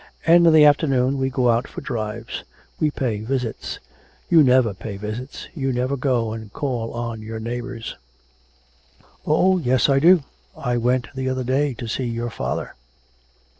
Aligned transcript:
And 0.25 0.47
in 0.47 0.53
the 0.53 0.65
afternoon 0.65 1.19
we 1.19 1.29
go 1.29 1.47
out 1.49 1.67
for 1.67 1.79
drives; 1.81 2.43
we 2.79 2.89
pay 2.89 3.19
visits. 3.21 3.77
You 4.31 4.41
never 4.43 4.73
pay 4.73 4.97
visits; 4.97 5.47
you 5.53 5.71
never 5.71 5.95
go 5.95 6.33
and 6.33 6.51
call 6.51 6.91
on 6.93 7.21
your 7.21 7.39
neighbours.' 7.39 7.95
'Oh, 9.27 9.59
yes 9.59 9.89
I 9.89 9.99
do; 9.99 10.23
I 10.57 10.75
went 10.77 11.09
the 11.13 11.29
other 11.29 11.43
day 11.43 11.75
to 11.75 11.87
see 11.87 12.05
your 12.05 12.31
father.' 12.31 12.73